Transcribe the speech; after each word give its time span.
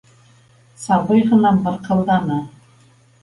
Сабый 0.85 1.21
тағы 1.33 1.51
мырҡылданы. 1.59 2.39